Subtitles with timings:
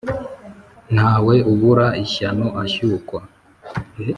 [0.93, 3.19] ntawe ubura ishyano ashyukwa